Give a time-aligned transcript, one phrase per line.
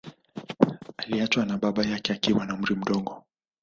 [0.97, 3.25] Aliachwa na baba yake akiwa na umri mdogo